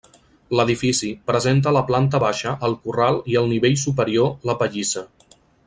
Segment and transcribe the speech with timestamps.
[0.59, 5.05] L'edifici presenta a la planta baixa el corral i al nivell superior la pallissa.